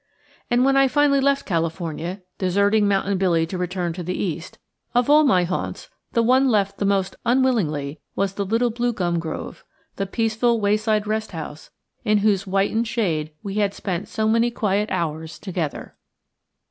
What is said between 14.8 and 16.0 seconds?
hours together.